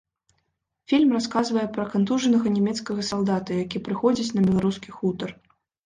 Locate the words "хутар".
5.01-5.29